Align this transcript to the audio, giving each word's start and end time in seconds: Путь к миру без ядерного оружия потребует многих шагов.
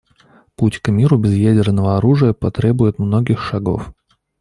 Путь 0.55 0.79
к 0.79 0.89
миру 0.89 1.19
без 1.19 1.33
ядерного 1.33 1.95
оружия 1.95 2.33
потребует 2.33 2.97
многих 2.97 3.39
шагов. 3.39 3.93